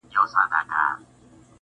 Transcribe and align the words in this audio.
تازه 0.13 0.37
هوا- 0.51 0.95